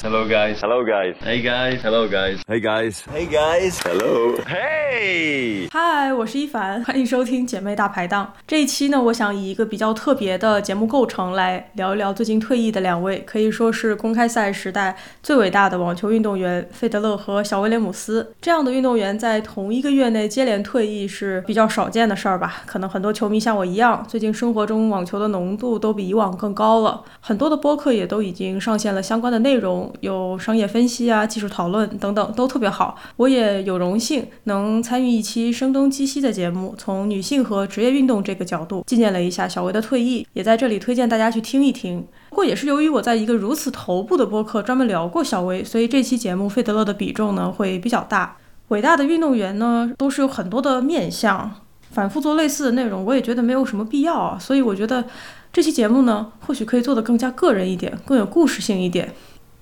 [0.00, 0.56] Hello guys.
[0.60, 1.14] Hello guys.
[1.22, 1.80] Hey guys.
[1.82, 2.38] Hello guys.
[2.46, 3.02] Hey guys.
[3.12, 3.78] Hey guys.
[3.84, 4.36] Hello.
[4.46, 5.68] Hey.
[5.72, 8.32] Hi，，我是一凡， 欢迎收听姐妹大排档。
[8.46, 18.34] 这一期呢，我想以一个比较特别的节目构成来聊一聊最近退役的两位，可以说是公开赛时代最伟大的网球运动员费德勒和小威廉姆斯。
[18.40, 22.62] 这样的运动员在同一个月内接连退役是比较少见的事儿吧？
[22.66, 32.98] 可能很多球迷像我一样，最近生活中网球的浓度都比以往更高了，很多的播客也都已经上线了相关的内容，有商业分析啊、技术讨论等等，都特别好。
[33.16, 42.04] 我也有荣幸能参与一期声东击西的节目，从女性和职业运动这个角度纪念了一下小薇的退役，也在这里推荐大家去听一听。
[42.30, 48.36] 不过也是由于我在一个如此头部的播客专门聊过小薇，所以这期节目费德勒的比重呢会比较大。
[48.68, 51.50] 伟大的运动员呢都是有很多的面相，
[51.90, 54.38] 反复做类似的内容，我也觉得没有什么必要啊。
[54.38, 55.04] 所以我觉得
[55.52, 59.12] 这期节目呢，或许可以做得更加个人一点，更有故事性一点。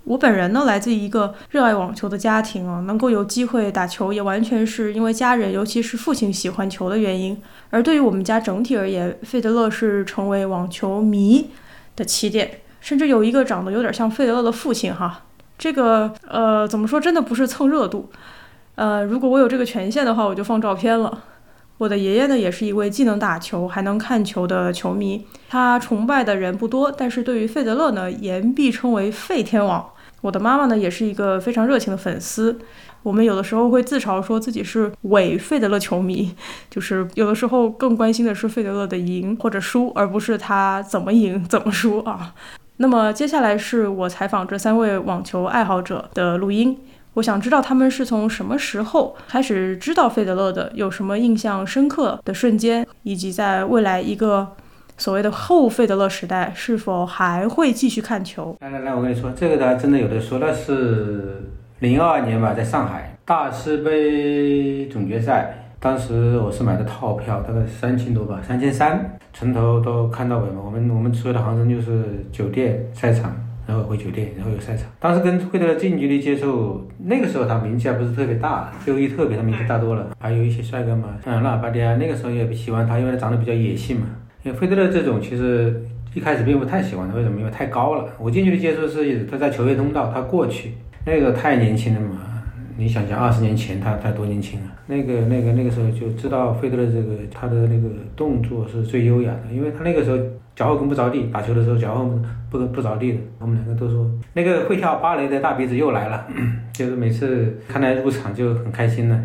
[0.05, 7.41] 我本人呢，来自于一个热爱网球的家庭啊，能够有机会打球，也完全是因为家人，尤其是父亲喜欢球的原因。
[7.71, 11.51] 而对于我们家整体而言，费德勒是成为网球迷
[11.95, 15.25] 的起点，甚至有一个长得有点像费德勒的父亲哈。
[15.57, 18.11] 这个呃，怎么说，真的不是蹭热度。
[18.77, 21.23] 呃，如果我有这个权限的话，我就放照片了。
[21.81, 25.25] 我的爷爷呢，也是一位既能打球还能看球的球迷。
[25.49, 29.83] 他崇拜的人不多，但是对于费德勒呢，言必称为“费天王”。
[30.21, 32.59] 我的妈妈呢，也是一个非常热情的粉丝。
[33.03, 36.35] 我们有的时候会自嘲说自己是伪费德勒球迷，
[36.69, 42.35] 就是有的时候更关心的是费德勒的赢或者输，而不是他怎么赢怎么输啊。
[42.77, 46.77] 那么接下来是我采访这三位网球爱好者的录音。
[47.15, 54.47] 我想知道他们是从什么时候开始知道费德勒的，有什么印象深刻的瞬间，以及在未来一个
[54.97, 58.57] 所谓的后费德勒时代，是否还会继续看球？
[58.61, 61.51] 来来来，我跟你说，这个大家，真的有的说，那是
[61.81, 70.63] 零二年吧，在上海大师杯总决赛，当时我是买的套票，大概三千多吧，三千三，从头都看到尾嘛。
[70.65, 73.35] 我们我们所有的航程就是酒店、赛场。
[73.71, 74.91] 然后回酒店，然后有赛场。
[74.99, 80.11] 当时跟费德勒近距离接触，那个时候他名气还不是特别大，周一特别他名气大多了。
[80.19, 84.07] 还有一些帅哥嘛，像拉巴蒂啊，那个时候也喜欢他，因为他长得比较野性嘛。
[84.43, 85.81] 因为费德勒这种其实
[86.15, 87.39] 一开始并不太喜欢他，为什么？
[87.39, 88.09] 因为太高了。
[88.19, 90.73] 我近距离接触是他在球员通道，他过去，
[91.07, 92.27] 那个太年轻了嘛。
[92.77, 94.73] 你想想，二十年前他他多年轻啊！
[94.87, 100.17] 那个那个那个时候就知道费德勒这个他的那个动作是最优雅的，因为他那个时候
[100.61, 103.19] 脚后跟不着地，打球的时候脚后跟不不着地的。
[103.39, 106.27] 我们两个都说，那个会跳芭蕾的大鼻子又来了，
[106.71, 109.19] 就是每次看他入场就很开心了。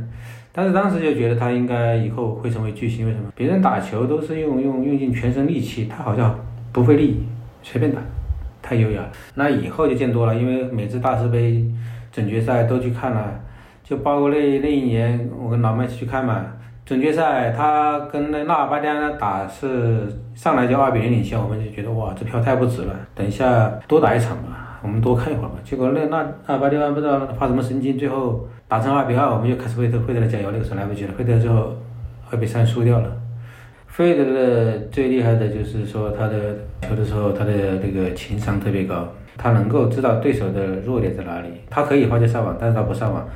[0.54, 3.26] 但是当时就觉得他应该以后会成为巨星，为什么？
[3.36, 6.34] 别人打球都是用用用尽全身力气，他好像
[6.72, 7.26] 不费力，
[7.62, 8.00] 随便打，
[8.62, 9.12] 太优雅了。
[9.34, 11.70] 那以后就见多了，因为每次大师杯
[12.14, 13.42] 总决赛都去看了。
[13.84, 16.46] 就包括那那一年，我跟老麦去看嘛，
[16.86, 20.02] 总决赛他跟那纳尔巴蒂安打是
[20.36, 25.56] 上来就二比零领先，我们就觉得哇，这票太不值了，等一下多打一场吧，我们多看一会儿吧。
[25.64, 31.74] 结果那那纳尔巴蒂安不知道发什么神经，最后打成二比二，我们就开始为德费德勒加油，那个时候来不及了，费德勒最后
[32.30, 33.12] 二比三输掉了。
[33.88, 37.52] 费德勒最厉害的就是说他的球的时候，他的
[37.82, 39.08] 那个情商特别高，
[39.38, 43.28] 他能够知道对手的弱点在哪里，他可以发球上网，但是他不上网。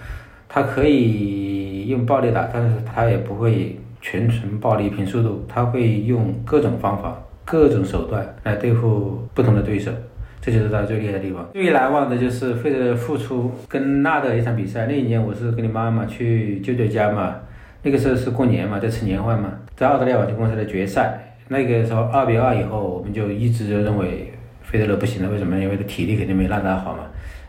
[0.52, 1.59] 他可以
[1.90, 9.92] 用暴力打，但是他也不会全程暴力拼速度，他会用各种方法、各种手段来对付不同的对手，
[10.40, 11.46] 这就是他最厉害的地方。
[11.54, 17.36] 最难忘的就是费德勒复出跟纳的一场比赛，那一年我是跟你妈妈去舅舅家嘛，
[17.84, 25.58] 那个时候是过年嘛，在吃年饭嘛，在澳大利亚网球公司的决赛，那个时候二比二以后，我们就一直就认为费德勒不行了，为什么？
[25.58, 27.00] 因为他体力肯定没纳达好嘛。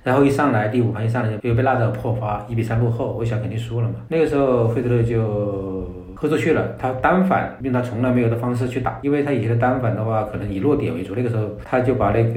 [0.02, 3.94] 然后一上来第五盘一上来就又被纳德尔破发，一比三落后，我想肯定输了嘛。
[4.08, 12.30] 那个时候费德勒就喝出去了，他单反用他从来没有的方式去打，因为他以前的单反的话可能以落点为主，那个时候他就把那个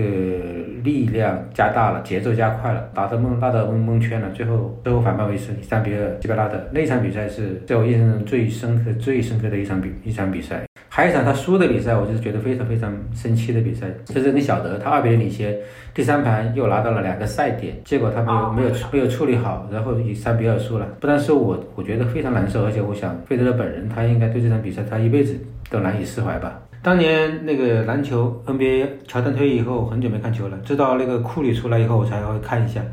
[0.83, 6.61] 力量加大了，节奏加快了，打得蒙纳德蒙蒙圈了，最后最后反败为胜，三比二击败拉德。
[6.71, 10.63] 那场比赛是在我印象中最深刻、最深刻的一场比一场比赛。
[10.89, 15.57] 还有一场他输的比赛，我就是觉得非常非常生气的比赛，就是跟小德他二比零领先，
[15.91, 20.85] 第三盘又拿到了两个赛点，结果他没有没有没有处理好，然后以三比二输了。
[20.99, 25.35] 不但是我我觉得非常难受，而且我想费德勒本人他应该对这场比赛他一辈子
[25.71, 26.61] 都难以释怀吧。
[26.83, 32.83] 当年那个篮球 NBA 乔丹退役以后，很久没看球了，直到那个库里出来以后，我才会看一下。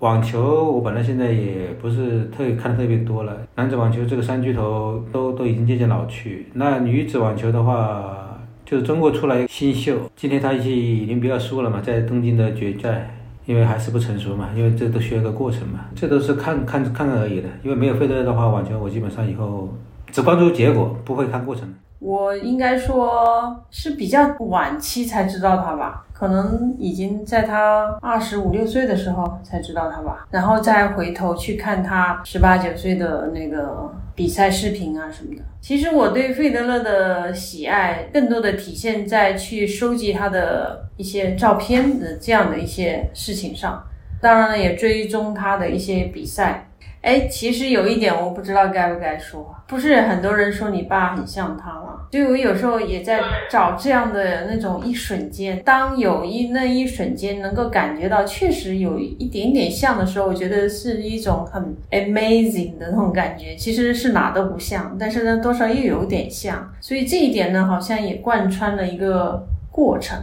[0.00, 6.46] 网球我本来现在也不是特看的特别多了，男子网球这个三巨头都都已经渐渐老去。
[6.52, 17.48] 那女子网球的话，就是中国出来新秀，今天她已经比较输了嘛，在东京的决赛，因为还是不成熟嘛，因为这都需要一个过程嘛，这都是看看看看而已的。
[17.62, 19.74] 因为没有费德勒的话，网球我基本上以后
[20.10, 21.72] 只关注结果，不会看过程。
[22.02, 35.42] 我应该说是比较晚期才知道他吧，可能已经在他二十五六岁的时候才知道他吧，然后再回头去看他十八九岁的那个比赛视频啊什么的。
[35.60, 43.80] 其实我对费德勒的喜爱，更多的体现在去收集他的一些照片的这样的一些事情上，
[44.20, 46.66] 当然了，也追踪他的一些比赛。
[47.02, 52.06] 哎，其实有一点我不知道该不该说，不是很多人说你爸很像他吗？
[52.12, 53.20] 所以我有时候也在
[53.50, 63.56] 找这样的那种一瞬间，当有一那一瞬间能够感觉到确实有一点点像的时候，我觉得是一种很 amazing 的那种感觉。
[63.56, 66.72] 其实是哪都不像，但是呢，多少又有点像。
[66.80, 70.18] 所以这一点呢，好像也贯穿了一个过程。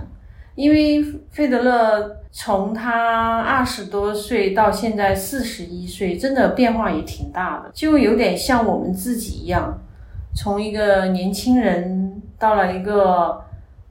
[0.55, 1.01] 因为
[1.31, 9.79] 费德勒从他二十多岁到现在四十一岁，真的变化也挺大的，就有点像我们自己一样，
[10.35, 13.43] 从一个年轻人到了一个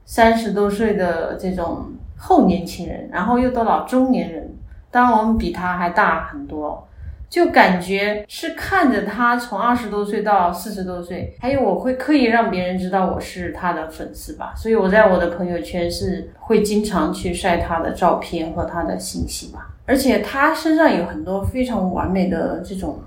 [0.05, 4.55] 三十多岁的这种后年轻人，然后又到了中年人，
[4.89, 6.87] 当然我们比他还大很多。
[7.29, 22.99] 就感觉是看着他从二十多岁到四十多岁，还有我会刻意让别人知道我是他的粉丝吧，所以我在我的朋友圈是会经常去晒他的照片和他的信息吧，而且他身上有很多非常完美的这种。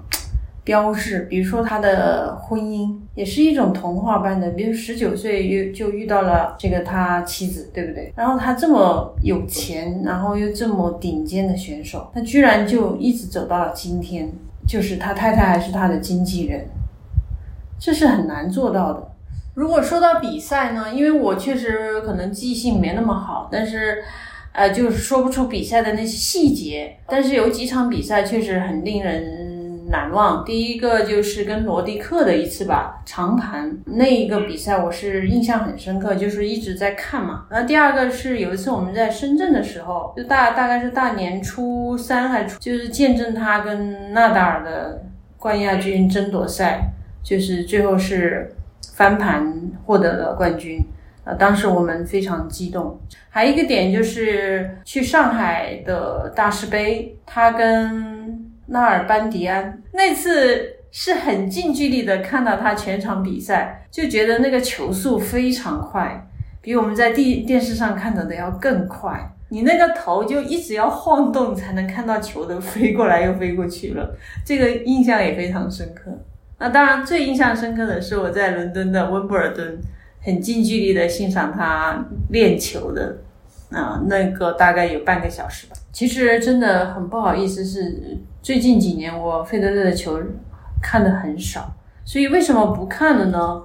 [0.65, 8.13] 标志，比如说他的婚姻也是一种童话般的，比如十九岁又就遇到了这个他妻子，对不对？
[8.15, 14.31] 然后他这么有钱，然后又这么顶尖的选手，他居然就一直走到了今天，
[14.65, 16.65] 就是他太太还是他的经纪人，
[17.81, 19.09] 这是很难做到的。
[19.55, 24.03] 如果说到比赛呢，因为我确实可能记性没那么好，但是，
[24.53, 29.42] 呃，就是说不出比赛的那些细节，但是有几场比赛确实很令人。
[29.93, 37.45] 难忘，第一个就是跟罗迪克的一次吧，长盘那一个比赛我是印象很深刻，就是一直在看嘛。
[37.51, 45.05] 然后第二个是有一次我们在深圳的时候，就大大概是大年初三还初，就是见证他跟纳达尔的
[45.37, 46.89] 冠亚军争夺赛，
[47.23, 48.51] 就是最后是
[48.95, 49.55] 翻盘
[49.85, 50.83] 获得了冠军，
[51.25, 52.99] 呃，当时我们非常激动。
[53.29, 58.22] 还有一个点就是去上海的大师杯，他跟。
[58.67, 66.27] 纳尔班迪安那次是很近距离的看到他全场比赛，就觉得那个球速非常快，
[66.61, 69.35] 比我们在电电视上看到的要更快。
[69.49, 76.11] 你那个头就一直要晃动才能看到球的飞过来又飞过去了，这个印象也非常深刻。
[76.59, 79.79] 那当然最印象深刻的是我在伦敦的温布尔顿，
[80.23, 83.19] 很近距离的欣赏他练球的，
[83.71, 85.77] 啊，那个大概有半个小时吧。
[85.91, 88.19] 其实真的很不好意思是。
[88.43, 90.21] 最近几年，我费德勒的球
[90.83, 91.73] 看的很少，
[92.05, 93.63] 所以为什么不看了呢？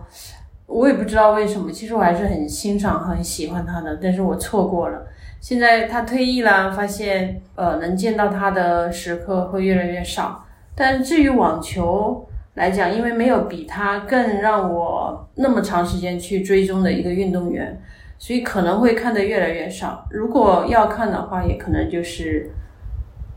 [0.68, 1.71] 我也不知道为什么。
[1.71, 5.07] 其实我还是很欣赏、很喜欢他的，但是我错过了。
[5.41, 10.45] 现在他退役了，发现呃能见到他的时刻会越来越少。
[10.75, 17.81] 但至于网球来讲，因为没有比他更让我那么长时间去追踪的一个运动员，
[18.19, 20.06] 所以可能会看的越来越少。
[20.12, 22.51] 如果要看的话，也可能就是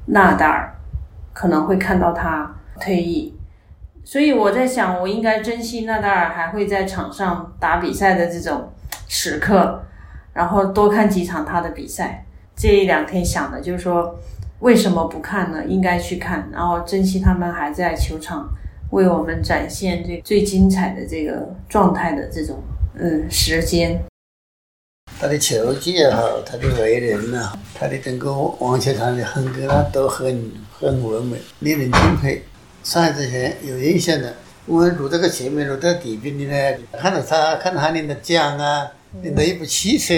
[0.05, 0.77] 纳达尔。
[1.33, 3.35] 可能会看到他退役，
[4.05, 8.73] 所以我在想，我应该珍惜纳达尔还会在场上打比赛的这种
[9.07, 9.83] 时刻，
[10.33, 12.25] 然后多看几场他的比赛。
[12.57, 14.19] 这一两天想的就是说，
[14.59, 15.65] 为什么不看呢？
[15.65, 18.49] 应该去看，然后珍惜他们还在球场
[18.91, 22.63] 为我们展现这最精彩的这个状态的这种
[22.99, 24.03] 嗯时间。
[25.21, 30.51] 他的球技也好，他的为人呐，他的整个网球场的风格啊，都很。
[30.81, 32.43] 很完美，令人敬佩。
[32.83, 34.35] 上海之前有印象的，
[34.65, 38.91] 我们录这个节目录到底边的呢，看到他，看到他领的奖啊，
[39.23, 40.15] 领的一部汽车，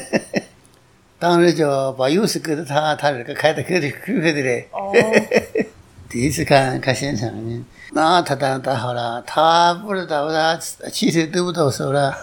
[1.18, 4.68] 当时就把钥匙给了他，他那个开的去的去的嘞。
[4.72, 4.92] 哦。
[6.08, 10.56] 第一次看看现场呢，那他当然打好了，他不知道他
[10.90, 12.14] 汽车都不到手了。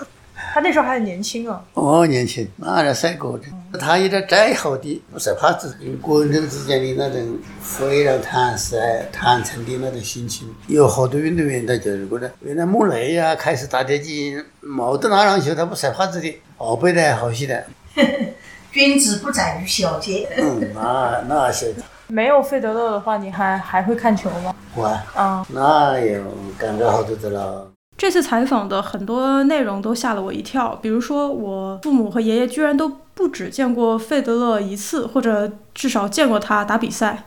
[0.53, 1.59] 他那时候还很年轻哦。
[1.73, 3.45] 哦，年轻，那还赛过的。
[3.79, 8.77] 他有点再好的，不是怕子跟观众之间的那种非常坦率、
[9.11, 10.47] 坦诚的那种心情。
[10.67, 17.63] 有好多运动员他就是过的，原来莫雷呀，开始打电竞，毛到哪上去，他不晒怕子的，后背的好些的。
[18.71, 20.29] 君子不在于小节。
[20.37, 21.73] 嗯，那那是。
[22.05, 24.53] 没有费德勒的话，你还还会看球吗？
[24.75, 25.43] 我啊。
[25.49, 26.21] 那有
[26.59, 27.72] 感觉好多的了。
[28.03, 37.23] 这次采访的很多内容都吓了我一跳，比如说我父母和爷爷居然都不只见过费德勒一次，或者至少见过他打比赛。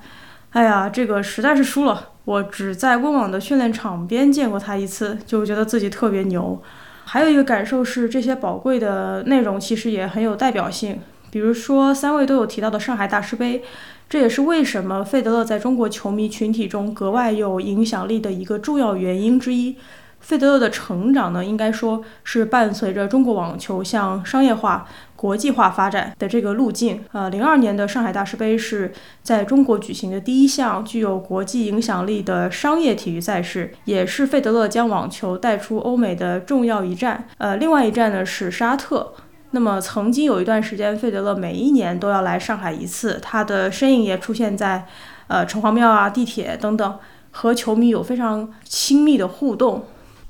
[0.50, 2.10] 哎呀，这个实在是输了。
[2.26, 6.60] 我只在温网的训练场边见过他一次，就觉得自己特别牛。
[7.06, 11.00] 还有一个感受是，这些宝贵的内容其实也很有代表性。
[11.30, 13.62] 比如说，三位都有提到的上海大师杯，
[14.10, 19.76] 这也是为什么费德勒在中国球迷群体中格外有影响力的一个重要原因之一。
[20.26, 27.00] 费德勒的成长呢，应该说是伴随着中国网球向商业化、国际化发展的这个路径。
[27.12, 28.92] 呃，零二年的上海大师杯是
[29.22, 37.28] 在中国举行的第一项具有国际影响力的商业体育赛事，也是费德勒将网球带出欧美的重要一站。
[37.38, 39.12] 呃，另外一站呢是沙特。
[39.52, 44.86] 那么，曾经有一段时间，费德勒每一年都要来上海一次，他的身影也出现在
[45.28, 46.98] 呃城隍庙啊、地铁等等，
[47.30, 49.84] 和球迷有非常亲密的互动。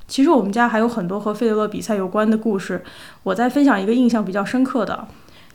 [0.07, 2.83] 其实我们家还有很多和费德勒比赛有关的故事。
[3.23, 5.07] 我再分享一个印象比较深刻的。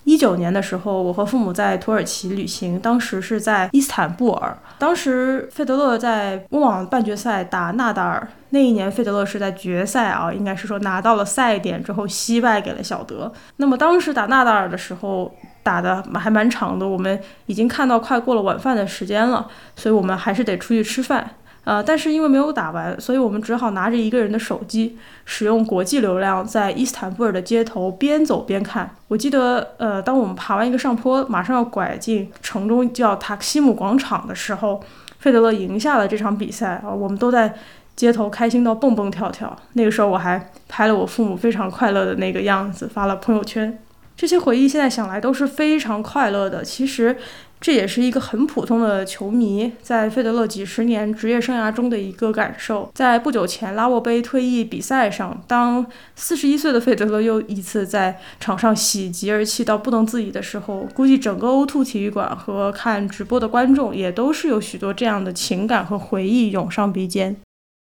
[0.04, 4.58] 一九年的时候，我和父母在土耳其旅行，当时是在伊斯坦布尔。
[4.76, 13.32] 当时费德勒在温网半决赛打纳达尔，那一年费德勒是在决赛啊，应该是说拿到了赛点之后惜败给了小德。
[13.58, 15.32] 那么当时打纳达尔的时候
[15.62, 21.36] 打的还蛮长的，我们已经看到快过了晚饭的时间了，所以我们还是得出去吃饭。
[21.64, 28.96] 呃，但是因为没有打完，所以我们只好拿着一个人的手机，使用国际流量，在伊斯坦布尔的街头边走边看。
[29.06, 34.82] 我记得，呃，当我们爬完一个上坡，马上要拐进城中叫塔克西姆广场的时候，
[35.20, 36.90] 费德勒赢下了这场比赛啊！
[36.90, 37.54] 我们都在
[37.94, 39.56] 街头开心到蹦蹦跳跳。
[39.74, 43.78] 那个时候我还拍了我父母非常快乐的那个样子，发了朋友圈。
[44.16, 46.64] 这些回忆现在想来都是非常快乐的。
[46.64, 47.16] 其实。
[47.62, 52.90] 这也是一个很普通的球迷在费德勒几十年职业生涯中的一个感受。
[52.92, 67.36] 在不久前拉沃杯退役比赛上，当四十一岁的费德勒又一次在场上喜极而泣到不能自已的时候，估计整个 O2 体育馆和看直播的观众也都是有许多这样的情感和回忆涌上鼻尖。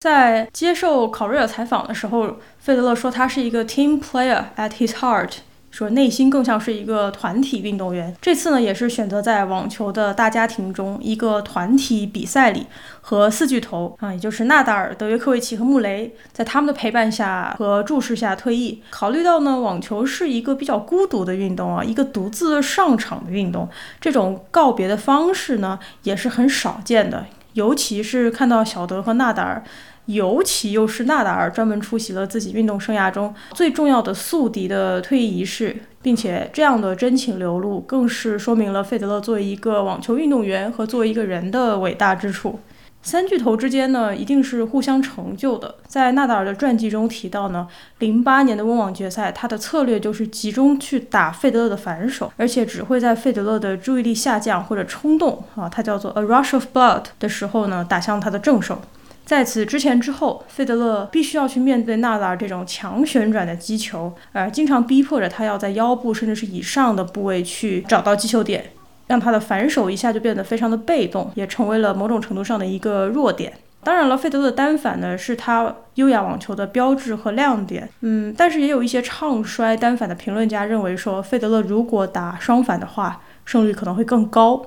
[0.00, 5.32] 在接受考瑞尔采访的时候，费德勒说他是一个 team player at his heart。
[5.76, 8.16] 说内心更像是一个团体运动员。
[8.22, 12.66] 这次呢，也是选择在网球的大家庭中一个团体比赛里，
[13.02, 18.80] 和四巨头啊，也就是纳达尔、德约科维奇和穆雷，在他们的陪伴下和注视下退役。
[18.88, 23.68] 考虑到呢，网球是一个比较孤独的运动啊，一个独自上场的运动，
[24.00, 27.26] 这种告别的方式呢，也是很少见的。
[27.52, 29.62] 尤其是看到小德和纳达尔。
[30.06, 42.58] 尤其又是纳达尔专门出席了自己运动生涯中最重要的宿敌的退役仪式，并且这样的真情流露，更是说明了费德勒作为一个网球运动员和作为一个人的伟大之处。
[43.02, 45.76] 三巨头之间呢，一定是互相成就的。
[45.86, 47.68] 在纳达尔的传记中提到呢，
[48.00, 58.80] 零八年的温网决赛，他的策略就是集中去打费德勒的反手，而且只会在费德勒的注意力下降或者冲动啊，他叫做 a rush of blood 的时候呢，打向他的正手。
[59.26, 68.70] 在此之前之后，费德勒必须要去面对纳达尔这种强旋转的击球，而经常逼迫着他要在腰部甚至是以上的部位去找到击球点，
[69.08, 73.52] 让他的反手一下就变得非常的被动，也成为了某种程度上的一个弱点。
[73.82, 84.66] 当然了，费德勒单反呢是他优雅网球的标志和亮点，嗯，但是也有一些唱衰单反的评论家认为说，费德勒如果打双反的话，胜率可能会更高。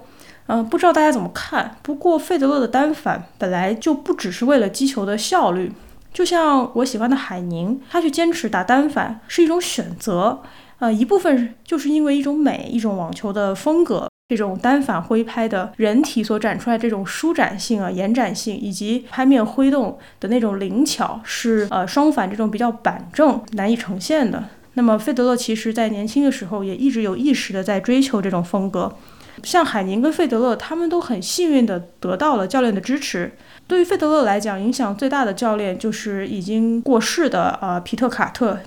[0.52, 1.76] 嗯，不知道大家怎么看？
[1.84, 5.72] 不过费德勒的单反本来就不只是为了击球的效率，
[6.12, 10.42] 就像我喜欢的海宁，他去坚持打单反是一种选择。
[10.80, 24.44] 呃，一部分就是因为一种美，一种网球的风格，这种单反挥拍的人体所展出来这种舒展性啊、延展性，以及拍面挥动的那种灵巧，是呃双反这种比较板正难以呈现的。
[24.74, 28.96] 那么费德勒其实在年轻的时候也一直有意识的在追求这种风格。
[29.44, 33.32] 像海宁跟费德勒，他们都很幸运地得到了教练的支持。
[33.68, 38.60] 对于费德勒来讲，影响最大的教练就是已经过世的呃皮特卡特。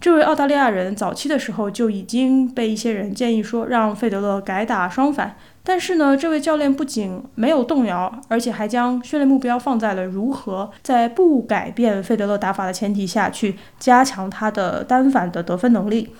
[0.00, 16.10] 这位澳大利亚人早期的时候就已经被一些人建议说让费德勒改打双反，但是呢，这位教练不仅没有动摇，而且还将训练目标放在了如何在不改变费德勒打法的前提下去加强他的单反的得分能力。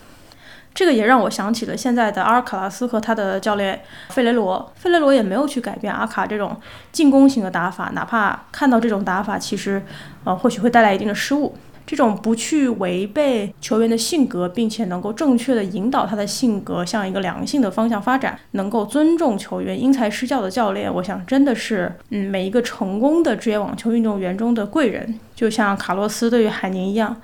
[0.74, 4.72] 这个也让我想起了现在的阿尔卡拉斯和他的教练费雷罗。
[4.74, 6.56] 费雷罗也没有去改变阿卡这种
[6.90, 9.80] 进攻型的打法，哪怕看到这种打法，其实，
[10.24, 11.54] 呃，或许会带来一定的失误。
[11.86, 27.14] 这种不去违背球员的性格，并且能够正确的引导他的性格向一个良性的方向发展，能够尊重球员、因材施教的教练，我想真的是，嗯，每一个成功的职业网球运动员中的贵人，就像卡洛斯对于海宁一样。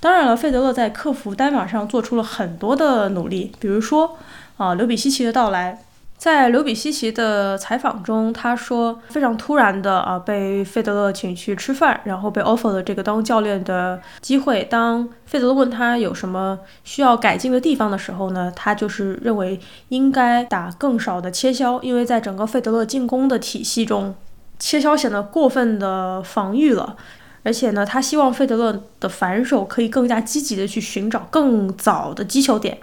[0.00, 4.16] 当然了，费德勒在克服单法上做出了很多的努力，比如说，
[4.56, 5.78] 啊，刘比西奇的到来。
[6.16, 14.62] 在刘比西奇的采访中，他说非常突然的啊，被费德勒请去吃饭，然后被 offer 了这个当教练的机会。
[14.64, 24.14] 当费德勒问他有什么需要改进的地方的时候呢，他就是认为应该打更少的切削，因为在整个费德勒进攻的体系中，
[24.58, 26.96] 切削显得过分的防御了。
[27.42, 32.76] 而且呢，他希望费德勒的反手可以更加积极的去寻找更早的击球点。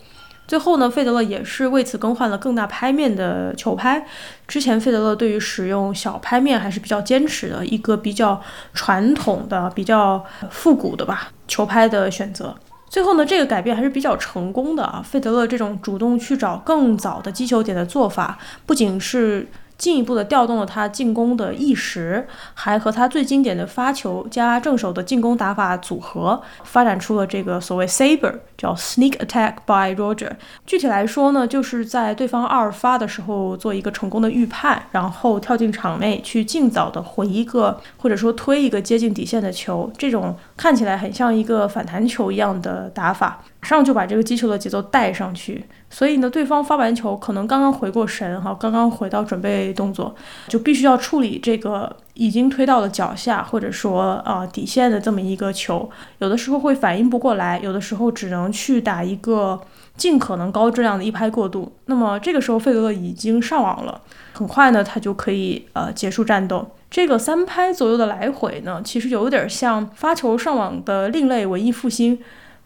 [0.47, 4.07] 最后呢，费德勒也是为此更换了更大拍面的球拍。
[4.47, 8.41] 之前费德勒对于使用小拍面还是比较坚持的，一个比较
[8.73, 12.55] 传统的、比较复古的吧球拍的选择。
[12.89, 15.03] 最后呢，这个改变还是比较成功的啊。
[15.03, 19.47] 费德勒这种主动去找更早的击球点的做法，不仅是。
[19.77, 30.31] 进一步的调动了他进攻的意识，还和他最经典的发球加正手的进攻打法组合，发展出了这个所谓 saber，叫 sneak attack by Roger。
[30.65, 43.41] 具体来说呢，就是在对方二发的时候做一个成功的预判，然后跳进场内去尽早的回一个或者说推一个接近底线的球，这种看起来很像一个反弹球一样的打法。
[43.59, 50.15] 马上就把这个击球的节奏带上去，所以呢，对方发完球可能刚刚回过神哈，刚刚回到准备动作，
[50.47, 59.61] 就必须要处理这个已经推到了脚下或者说啊底线的这么一个球，有的时候会反应不过来，有的时候只能去打一个
[59.95, 61.71] 尽可能高质量的一拍过渡。
[61.85, 64.01] 那么这个时候费德勒已经上网了，
[64.33, 66.67] 很快呢，他就可以呃结束战斗。
[66.89, 72.19] 这个三拍左右的来回呢，其实有点像发球上网的另类文艺复兴。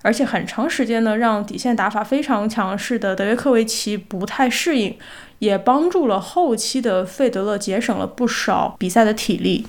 [0.03, 4.97] 而且很长时间呢，让底线打法非常强势的德约科维奇不太适应，
[5.41, 9.65] 也帮助了后期的费德勒节省了不少比赛的体力。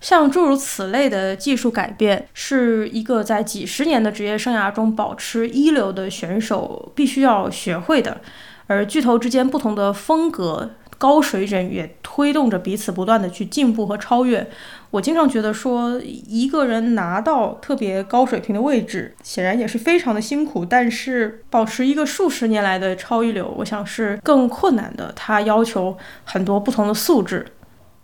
[0.00, 8.20] 像诸如此类的技术改变，是一个在几十年的职业生涯中保持一流的选手必须要学会的。
[8.66, 10.70] 而巨头之间不同的风格。
[10.98, 14.46] 高水准也推动着彼此不断的去进步和超越。
[14.90, 20.64] 我经常觉得说，一个人拿到特别高水平的位置，显然也是非常的辛苦。
[20.64, 25.12] 但是保持一个数十年来的超一流，我想是更困难的。
[25.14, 27.46] 它要求很多不同的素质。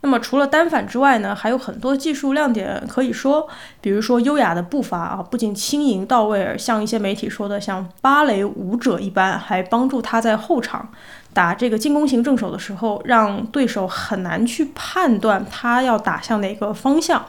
[0.02, 3.48] 那么除了单反之外呢，还有很多技术亮点可以说，
[3.80, 10.90] 比如说优雅的步伐啊，不仅轻盈到位，而像一些媒体说的像芭蕾舞者一般，还帮助他在后场。
[11.34, 17.26] 打这个进攻型正手的时候，让对手很难去判断他要打向哪个方向。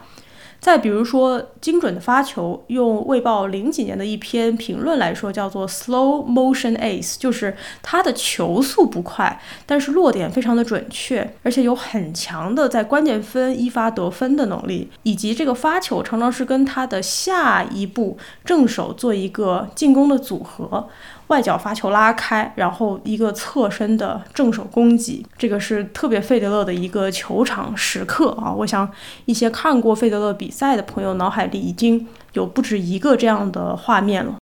[0.58, 20.88] 再比如说，精准的发球，用《卫报》零几年的一篇评论来说，叫做 “slow motion ace”，就是他的球速不快，但是落点非常的准确，而且有很强的在关键分一发得分的能力，以及这个发球常常是跟他的下一步正手做一个进攻的组合。
[21.28, 28.52] 外脚发球拉开，然后一个侧身的正手攻击，这个是特别费德勒的一个球场时刻啊！
[28.52, 28.88] 我想
[29.24, 34.36] 一些看过费德勒比赛的朋友脑海里已经有不止一个这样的画面了。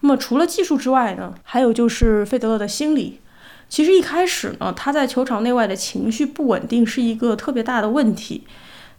[0.00, 3.20] 那么除了技术之外呢，还有就是费德勒的心理。
[3.68, 8.44] 其实一开始呢，他在球场内外的情绪不稳定是一个特别大的问题。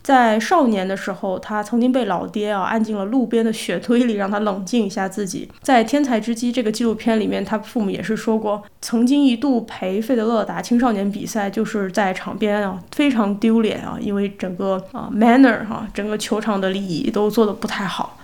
[0.02, 5.50] 在少年的时候，他曾经被老爹啊按进了路边的雪堆里，让他冷静一下自己。
[5.62, 18.18] 在《天才之击》这个纪录片里面，他父母也是说过，曾经一度陪费德勒打青少年比赛，就是在场边啊非常丢脸啊，因为整个啊 manner 哈，整个球场的礼仪都做得不太好。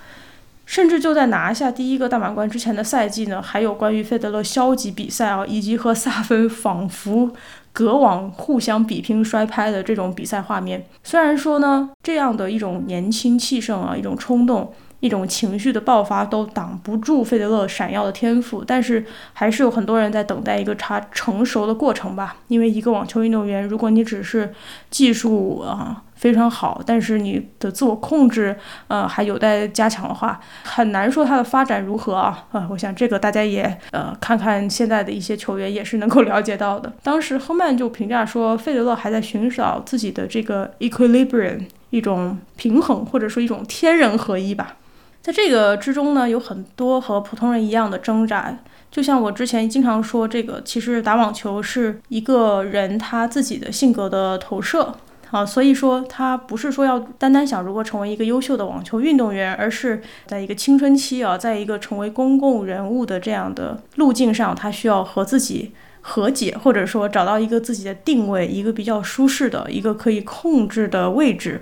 [0.68, 7.30] 甚至就在拿下第一个大满贯之前的赛季呢，还有关于费德勒消极比赛啊，以及和萨芬仿佛。
[7.72, 22.36] 隔网互相比拼摔拍的这种比赛画面，虽然说呢，这样的一种年轻气盛啊，一种冲动，一种情绪的爆发都挡不住费德勒闪耀的天赋，但是还是有很多人在等待一个他成熟的过程吧。
[22.48, 24.52] 因为一个网球运动员，如果你只是
[24.90, 26.02] 技术啊。
[26.18, 28.56] 非常好，但是你的自我控制，
[28.88, 32.66] 呃，还有待加强的话，很难说他的发展如何啊啊！
[32.70, 36.92] 我想这个大家也呃看看现在的一些球员也是能够了解到的。
[37.04, 44.74] 当时亨曼就评价说，费德勒还在寻找自己的这个 equilibrium，一种平衡或者说一种天人合一吧。
[45.22, 48.58] 在这个之中呢，有很多和普通人一样的挣扎。
[48.90, 54.94] 就像我之前经常说，这个其实打网球是一个人他自己的性格的投射。
[55.30, 71.60] 啊，所以说他不是说要单单想如何成为一个优秀的网球运动员，而是在一个青春期啊，在一个成为公共人物的这样的路径上，他需要和自己和解，或者说找到一个自己的定位，一个比较舒适的一个可以控制的位置。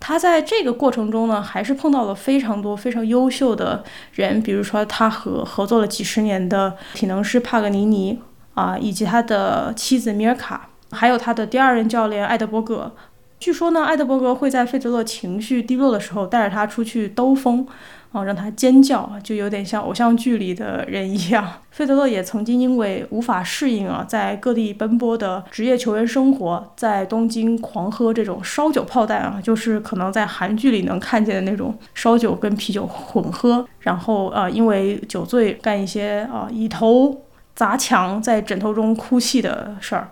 [0.00, 8.20] 他在这个过程中呢，还是碰到了非常多非常优秀的人，比如说他和合作了几十年的体能师帕格尼尼
[8.54, 10.68] 啊，以及他的妻子米尔卡。
[10.90, 12.92] 还有他的第二任教练艾德伯格，
[13.38, 17.66] 据说呢，艾德伯格会在费德勒情绪低落的时候带着他出去兜风，
[18.10, 21.46] 啊，让他尖叫，就有点像偶像剧里的人一样。
[21.70, 37.22] 费德勒也曾经因为无法适应啊，在各地奔波的职业球员生活，在东京狂喝这种烧酒炮弹啊，就是可能在韩剧里能看见的那种烧酒跟啤酒混喝，然后啊，因为酒醉干一些啊以头
[37.54, 40.08] 砸墙，在枕头中哭泣的事儿。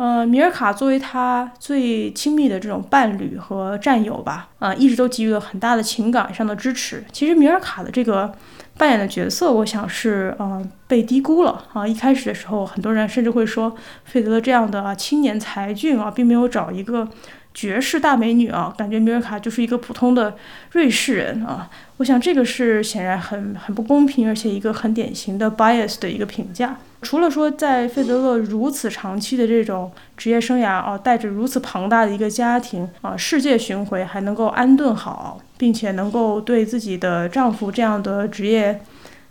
[0.00, 7.04] 呃，米尔卡作为他最亲密的这种伴侣和战友吧，啊，一直都给予了很大的情感上的支持。
[7.12, 8.32] 其实米尔卡的这个
[8.78, 11.86] 扮演的角色，我想是呃被低估了啊。
[11.86, 17.06] 一开始的时候，很多人甚至会说，费德勒这样的青年才俊啊，并没有找一个
[17.52, 20.34] 绝世大美女啊，感觉米尔卡就是一个普通的
[20.72, 21.68] 瑞士人啊。
[21.98, 26.78] 我想这个是显然很很不公平，而且一个很典型的 bias 的一个评价。
[27.02, 38.82] 除了说在费德勒如此长期的这种职业生涯啊，带着如此庞大的一个家庭啊，世界巡回还能够安顿好，并且能够对自己的丈夫这样的职业，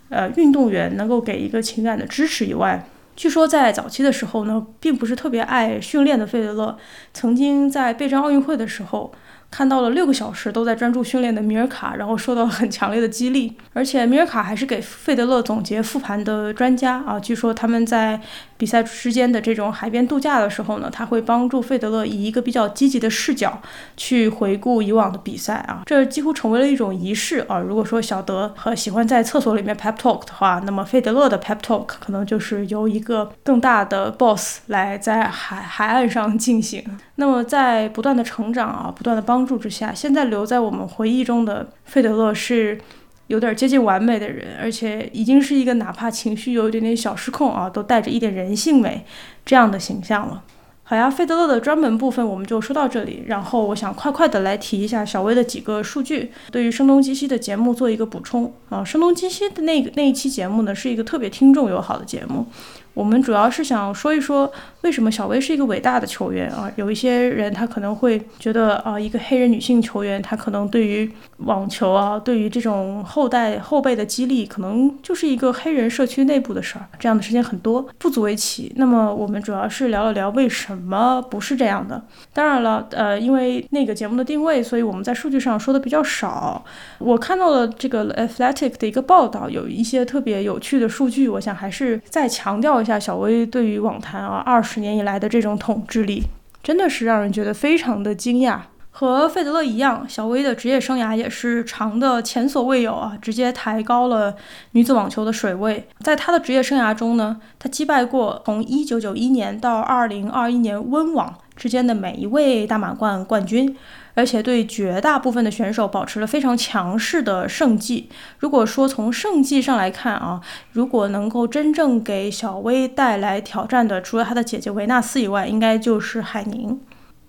[0.08, 6.76] 呃，运动员能够给一个情感的支持以外，据说在早期的时候呢，并不是特别爱训练的费德勒，
[7.14, 9.12] 曾经在备战奥运会的时候。
[9.50, 13.56] 看到了六个小时都在专注训练的米尔卡，然后受到了很强烈的激励。
[13.74, 17.18] 而且米尔卡还是给费德勒总结复盘的专家啊。
[17.18, 18.20] 据说他们在
[18.56, 23.60] 比赛之间的这种海边度假的时候呢，他会帮助费德勒以一个比较积极的视角
[23.96, 25.82] 去回顾以往的比赛啊。
[25.86, 27.58] 这几乎成为了一种仪式啊。
[27.58, 36.84] 如果说小德和喜欢在厕所里面 pep talk 的话，那么费德勒的 pep talk 可能就是由一个更大的 boss 来在海海岸上进行。
[37.20, 39.46] 那么在不断的成长啊，不断的帮。
[39.50, 42.78] 助之下，现在留在我们回忆中的费德勒是
[43.26, 49.04] 有点接近完美的人，而且已经是一个哪怕情绪有一点点小失控啊，都带着一点人性美
[49.44, 50.44] 这样的形象了。
[50.84, 58.84] 好呀，费德勒的专门部分我们就说到这里，然后我想快快的来提一下小薇的几个数据，对于声东击西的节目做一个补充啊。
[58.84, 62.46] 声东击西的那个那一期节目呢，是一个特别听众友好的节目。
[62.92, 64.50] 我们主要是想说一说，
[64.82, 66.70] 为什么小薇是一个伟大的球员啊？
[66.76, 76.86] 有一些人他可能会觉得啊，一个黑人女性球员，她可能对于网球啊，对于这种后代后辈的激励，可能就是一个黑人社区内部的事儿。
[76.98, 78.72] 这样的事情很多，不足为奇。
[78.76, 82.02] 那么我们主要是聊了聊为什么不是这样的。
[82.32, 86.64] 当然了，呃，因为那个节目的定位，所以我们在数据上说的比较少。
[86.98, 92.79] 我看到了这个 Athletic 的一个报道，有一些特别有趣的数据，我想还是再强调。
[92.80, 96.24] 一下小薇对于网坛啊二十年以来的这种统治力，
[96.62, 98.58] 真的是让人觉得非常的惊讶。
[98.92, 104.34] 和费德勒一样，小薇的职业生涯也是长的前所未有啊，直接抬高了
[104.72, 105.86] 女子网球的水位。
[106.00, 113.76] 在她的职业生涯中呢，她击败过从一九九一年到二零二一年温网之间的每一位大满贯冠军。
[114.14, 118.08] 而且对绝大部分的选手保持了非常强势的胜绩。
[118.40, 120.40] 如果说从胜绩上来看啊，
[120.72, 126.78] 如果能够真正给小威带来挑战的，除了他的姐姐维纳斯以外，应该就是海宁。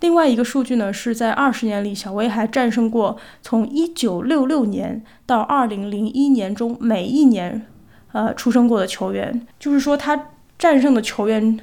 [0.00, 7.64] 另外一个数据呢，是在二十年里，小威还战胜过从一九六六年到二零零一年中每一年
[8.10, 11.58] 呃出生过的球员，就是说他战胜的球员。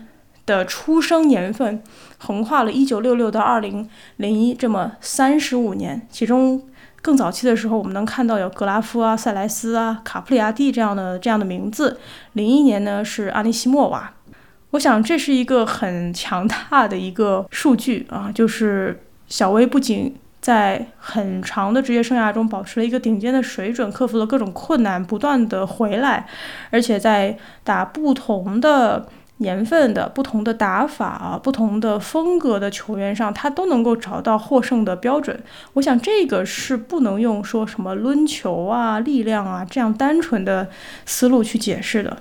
[0.50, 1.80] 的出生年份
[2.18, 6.60] 横跨了1966到2001这么三十五年，其中
[7.04, 12.00] 更早期的时候，我们能看到有格拉夫啊、塞莱斯啊、卡普里亚蒂这样的这样的名字。
[12.34, 14.12] 零一年呢是阿尼西莫娃，
[14.72, 26.28] 我想这是一个很强大的一个数据啊，就是小威不仅在很长的职业生涯中保持了一个顶尖的水准，克服了各种困难，不断的回来，
[26.72, 29.08] 而且在打不同的。
[29.40, 35.42] 年份的不同的打法啊，不同的风格的球员上，他都能够找到获胜的标准。
[35.74, 40.70] 我想这个是不能用说什么抡球啊、力量啊这样单纯的
[41.06, 42.18] 思路去解释的。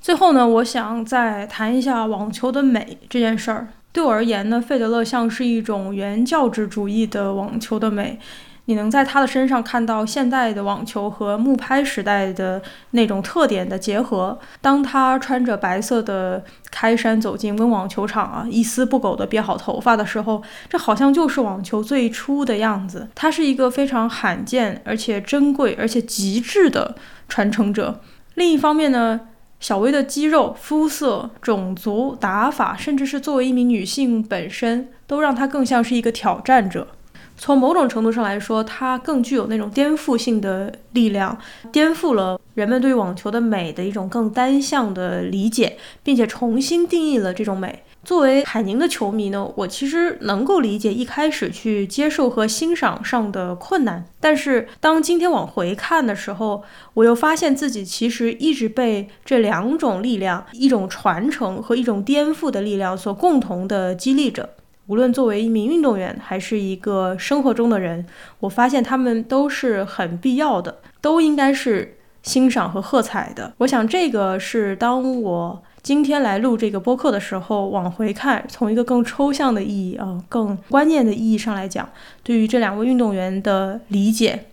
[0.00, 3.68] 最后呢，我想再谈一下网球的美这件事儿。
[3.92, 8.20] 对我而言呢，费德勒像是一种原教旨主义的网球的美。
[8.66, 14.38] 你能在他的身上看到现代的网球和木拍时代的那种特点的结合。
[14.60, 23.08] 当他穿着白色的开衫走进温网球场啊，一丝不苟地别好头发的时候，这好像就是网球最初的样子。
[23.14, 26.94] 他是一个非常罕见而且珍贵而且极致的
[27.28, 28.00] 传承者。
[28.34, 29.20] 另一方面呢？
[29.58, 36.88] 小薇的肌肉、肤色、种族、打法，甚至是作为一名女性本身，都让她更像是一个挑战者。
[37.36, 41.36] 从某种程度上来说，它更具有那种颠覆性的力量，
[41.70, 47.82] 颠覆了人们对网球的美的一种更单向的理解，并且重新定义了这种美。
[48.04, 56.62] 作为海宁的球迷呢，我其实能够理解一开始去接受和欣赏上的困难，但是当今天往回看的时候，
[56.94, 64.50] 我又发现自己其实一直被这两种力量，一种传承和一种颠覆的力量所共同的激励着。
[64.86, 68.06] 无论作为一名运动员，还是一个生活中的人，
[68.40, 73.52] 我发现他们都是很必要的，都应该是欣赏和喝彩的。
[73.58, 75.62] 我想这个是当我。
[75.82, 81.88] 今天来录这个播客的时候，往回看，从一个更抽象的意义啊，更观念的意义上来讲，
[82.24, 84.46] 对于这两位运动员的理解，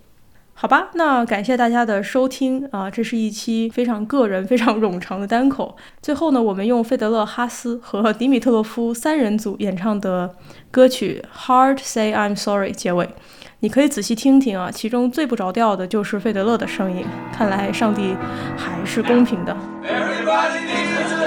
[0.56, 5.76] 好吧，那感谢大家的收听啊，这是一期非常个人、非常冗长的单口。
[6.02, 10.34] 最后呢，我们用费德勒、哈斯和迪米特洛夫三人组演唱的
[10.72, 13.10] 歌曲《Hard Say I'm Sorry》结尾。
[13.60, 17.06] 你可以仔细听听啊，其中最不着调的就是费德勒的声音。
[17.36, 18.16] 看来上帝
[18.56, 19.56] 还是公平的。
[19.84, 21.23] Everybody needs